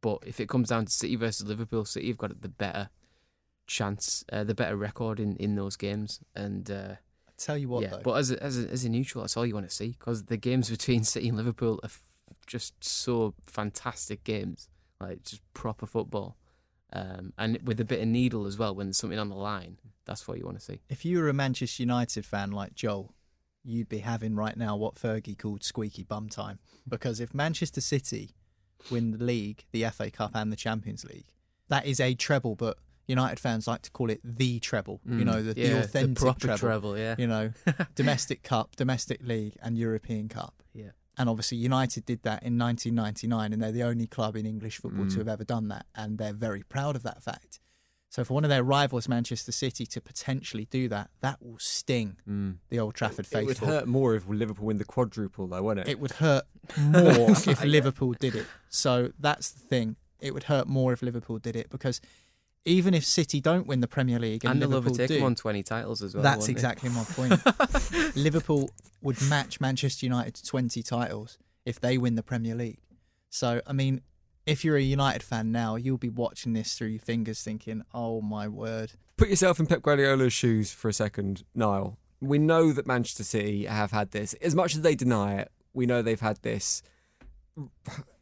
[0.00, 2.90] but if it comes down to City versus Liverpool, City have got the better
[3.66, 6.70] chance, uh, the better record in, in those games, and.
[6.70, 6.94] Uh,
[7.28, 8.00] I tell you what, yeah, though.
[8.02, 10.24] but as a, as a, as a neutral, that's all you want to see because
[10.24, 12.02] the games between City and Liverpool are f-
[12.46, 14.68] just so fantastic games,
[15.00, 16.36] like just proper football,
[16.92, 19.78] um, and with a bit of needle as well when there's something on the line.
[20.04, 20.80] That's what you want to see.
[20.88, 23.14] If you were a Manchester United fan like Joel,
[23.62, 26.58] you'd be having right now what Fergie called squeaky bum time.
[26.88, 28.30] Because if Manchester City
[28.90, 31.26] win the league, the FA Cup, and the Champions League,
[31.68, 32.54] that is a treble.
[32.54, 35.00] But United fans like to call it the treble.
[35.06, 36.58] you Mm, know, the, yeah, the the proper treble.
[36.58, 37.14] treble, yeah.
[37.18, 37.52] You know,
[37.94, 40.62] domestic cup, domestic league, and European Cup.
[40.74, 40.90] Yeah.
[41.16, 45.06] And obviously, United did that in 1999, and they're the only club in English football
[45.06, 45.12] Mm.
[45.14, 47.58] to have ever done that, and they're very proud of that fact.
[48.10, 52.16] So, for one of their rivals, Manchester City, to potentially do that, that will sting
[52.70, 53.42] the Old Trafford Mm.
[53.42, 55.92] It would hurt more if Liverpool win the quadruple, though, wouldn't it?
[55.92, 56.44] It would hurt
[56.78, 58.46] more if Liverpool did it.
[58.70, 59.96] So that's the thing.
[60.20, 62.00] It would hurt more if Liverpool did it because
[62.64, 65.24] even if City don't win the Premier League and, And they'll Liverpool overtake do, them
[65.24, 66.22] on 20 titles as well.
[66.22, 68.16] that's won't exactly my point.
[68.16, 72.78] Liverpool would match Manchester United to 20 titles if they win the Premier League.
[73.30, 74.00] So, I mean,
[74.48, 78.22] if you're a United fan now, you'll be watching this through your fingers thinking, oh
[78.22, 78.92] my word.
[79.18, 81.98] Put yourself in Pep Guardiola's shoes for a second, Niall.
[82.20, 84.32] We know that Manchester City have had this.
[84.34, 86.82] As much as they deny it, we know they've had this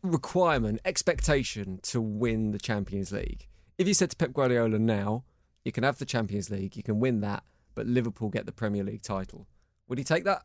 [0.03, 3.47] requirement, expectation to win the Champions League.
[3.79, 5.23] If you said to Pep Guardiola now,
[5.65, 7.45] you can have the Champions League, you can win that,
[7.77, 9.47] but Liverpool get the Premier League title,
[9.87, 10.43] would he take that?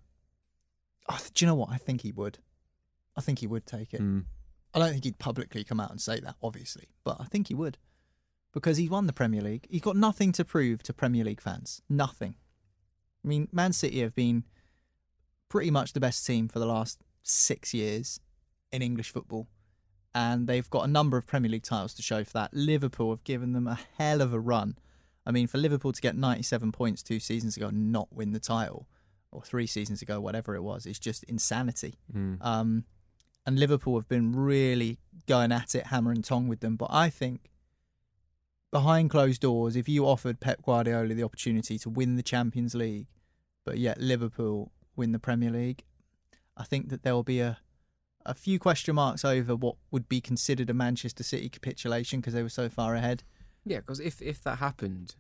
[1.10, 1.70] Oh, do you know what?
[1.72, 2.38] I think he would.
[3.18, 4.02] I think he would take it.
[4.02, 4.26] Mm.
[4.74, 7.54] I don't think he'd publicly come out and say that, obviously, but I think he
[7.54, 7.78] would
[8.54, 9.68] because he's won the Premier League.
[9.70, 11.82] He's got nothing to prove to Premier League fans.
[11.90, 12.36] Nothing.
[13.24, 14.44] I mean, Man City have been
[15.50, 18.20] pretty much the best team for the last six years
[18.72, 19.48] in English football,
[20.14, 22.54] and they've got a number of Premier League titles to show for that.
[22.54, 24.78] Liverpool have given them a hell of a run.
[25.26, 28.40] I mean, for Liverpool to get 97 points two seasons ago and not win the
[28.40, 28.88] title,
[29.32, 32.00] or three seasons ago, whatever it was, is just insanity.
[32.14, 32.44] Mm.
[32.44, 32.86] Um,
[33.46, 36.76] and Liverpool have been really going at it, hammer and tong with them.
[36.76, 37.52] But I think
[38.72, 43.08] behind closed doors, if you offered Pep Guardiola the opportunity to win the Champions League,
[43.66, 45.84] but yet Liverpool win the Premier League,
[46.56, 47.60] I think that there will be a
[48.24, 52.44] a few question marks over what would be considered a Manchester City capitulation because they
[52.44, 53.24] were so far ahead.
[53.66, 55.16] Yeah, because if if that happened,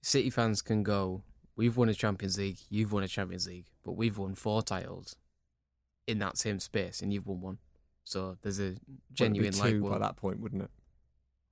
[0.00, 1.22] City fans can go.
[1.54, 2.60] We've won a Champions League.
[2.70, 5.16] You've won a Champions League, but we've won four titles
[6.08, 7.58] in that same space, and you've won one.
[8.04, 8.74] So there's a
[9.12, 10.70] genuine well, two like by that point, wouldn't it?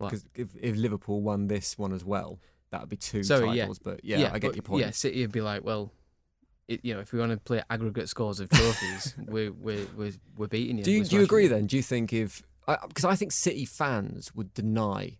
[0.00, 2.38] Because if, if Liverpool won this one as well,
[2.70, 3.78] that would be two Sorry, titles.
[3.78, 3.90] yeah.
[3.90, 4.84] But yeah, I get but, your point.
[4.84, 5.92] Yeah, City would be like, well,
[6.68, 10.12] it, you know, if we want to play aggregate scores of trophies, we're, we're we're
[10.36, 10.84] we're beating you.
[10.84, 11.66] Do you, do you agree then?
[11.66, 15.18] Do you think if because I, think City fans would deny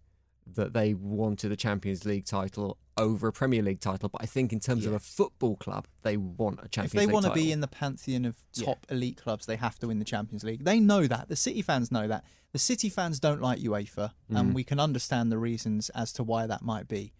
[0.55, 4.53] that they wanted a Champions League title over a Premier League title, but I think
[4.53, 7.29] in terms of a football club, they want a Champions if they League want to
[7.31, 7.45] title.
[7.45, 8.65] be in the pantheon of Yeah.
[8.67, 10.65] top elite clubs, they have to win the Champions League.
[10.65, 11.29] They know that.
[11.29, 12.25] The City fans know that.
[12.53, 14.41] The City fans don't like UEFA, Mm.
[14.41, 17.13] and we can understand the reasons as to why that might be.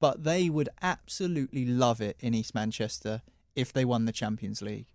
[0.00, 3.22] But they would absolutely love it in East Manchester
[3.56, 4.92] if they won the Champions League.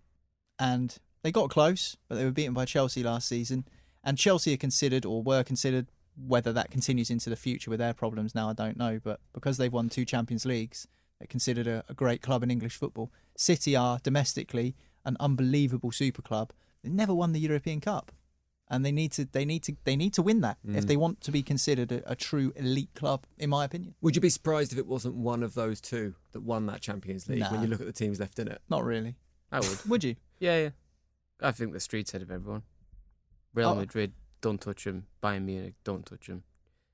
[0.58, 3.66] And they got close, but they were beaten by Chelsea last season.
[4.02, 5.90] And Chelsea are considered, or were considered,
[6.26, 9.00] whether that continues into the future with their problems now, I don't know.
[9.02, 10.88] But because they've won two Champions Leagues,
[11.18, 13.12] they're considered a, a great club in English football.
[13.36, 16.52] City are domestically an unbelievable super club.
[16.82, 18.12] They never won the European Cup,
[18.70, 20.86] and they need to they need to they need to win that if Mm.
[20.88, 23.94] they want to be considered a, a true elite club, in my opinion.
[24.00, 27.28] Would you be surprised if it wasn't one of those two that won that Champions
[27.28, 28.60] League when you look at the teams left in it?
[28.68, 29.16] Not really.
[29.50, 29.84] I would.
[29.86, 30.16] Would you?
[30.40, 30.70] Yeah, yeah.
[31.40, 32.62] I think the streets ahead of everyone.
[33.54, 33.74] Real Oh.
[33.76, 35.06] Madrid, don't touch them.
[35.22, 36.42] Bayern Munich, don't touch them.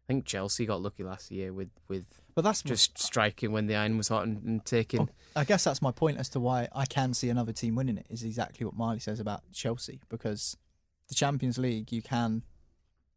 [0.05, 3.75] I think Chelsea got lucky last year with with But that's just striking when the
[3.77, 5.09] iron was hot and, and taking.
[5.35, 8.07] I guess that's my point as to why I can see another team winning it.
[8.11, 10.57] Is exactly what Marley says about Chelsea because
[11.09, 12.43] the Champions League you can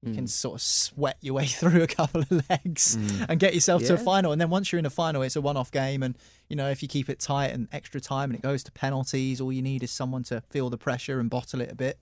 [0.03, 0.29] you can Mm.
[0.29, 3.25] sort of sweat your way through a couple of legs Mm.
[3.29, 4.31] and get yourself to a final.
[4.31, 6.03] And then once you're in a final, it's a one-off game.
[6.03, 6.15] And
[6.47, 9.41] you know if you keep it tight and extra time and it goes to penalties,
[9.41, 11.99] all you need is someone to feel the pressure and bottle it a bit.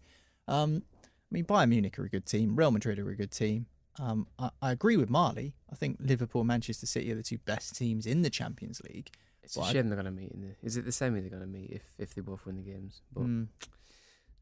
[0.47, 0.83] Um,
[1.31, 2.55] I mean, Bayern Munich are a good team.
[2.55, 3.65] Real Madrid are a good team.
[3.99, 5.55] Um, I, I agree with Marley.
[5.71, 9.09] I think Liverpool and Manchester City are the two best teams in the Champions League.
[9.43, 10.31] It's a But I- shame they're going to meet.
[10.31, 12.55] In the, is it the semi they're going to meet if, if they both win
[12.57, 13.01] the games?
[13.13, 13.47] But Mm.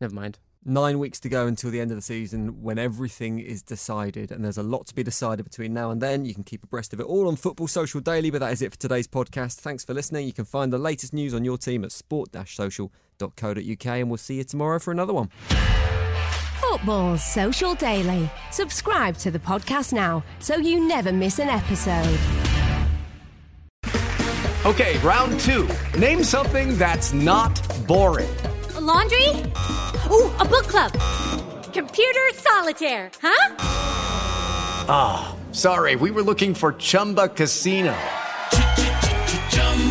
[0.02, 0.40] never mind.
[0.66, 4.46] Nine weeks to go until the end of the season when everything is decided, and
[4.46, 6.24] there's a lot to be decided between now and then.
[6.24, 8.72] You can keep abreast of it all on Football Social Daily, but that is it
[8.72, 9.56] for today's podcast.
[9.60, 10.26] Thanks for listening.
[10.26, 14.44] You can find the latest news on your team at sport-social.co.uk, and we'll see you
[14.46, 15.30] tomorrow for another one.
[16.74, 18.28] Football Social Daily.
[18.50, 22.18] Subscribe to the podcast now so you never miss an episode.
[24.66, 25.70] Okay, round two.
[26.00, 27.54] Name something that's not
[27.86, 28.36] boring.
[28.74, 29.30] A laundry?
[30.10, 30.94] Ooh, a book club.
[31.74, 33.56] Computer solitaire, huh?
[34.90, 37.96] Ah, sorry, we were looking for Chumba Casino.